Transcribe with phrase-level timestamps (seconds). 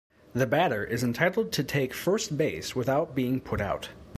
[0.33, 3.89] The batter is entitled to take first base without being put out.